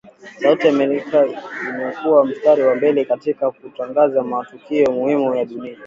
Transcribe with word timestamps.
Sauti 0.41 0.67
ya 0.67 0.73
Amerika 0.73 1.25
imekua 1.69 2.25
mstari 2.25 2.61
wa 2.63 2.75
mbele 2.75 3.05
katika 3.05 3.51
kutangaza 3.51 4.23
matukio 4.23 4.91
muhimu 4.91 5.35
ya 5.35 5.45
dunia 5.45 5.77